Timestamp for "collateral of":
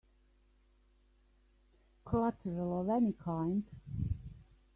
2.05-2.89